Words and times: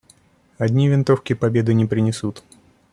Одни 0.57 0.89
винтовки 0.89 1.33
победы 1.33 1.75
не 1.75 1.85
принесут. 1.85 2.41